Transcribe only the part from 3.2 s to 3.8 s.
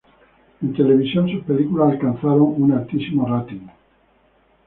rating.